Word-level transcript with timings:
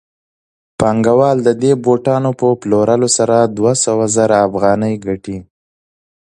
پانګوال 0.79 1.37
د 1.43 1.49
دې 1.61 1.71
بوټانو 1.83 2.31
په 2.39 2.47
پلورلو 2.61 3.07
سره 3.17 3.35
دوه 3.57 3.73
سوه 3.83 4.05
زره 4.15 4.37
افغانۍ 4.47 4.95
ګټي 5.05 5.37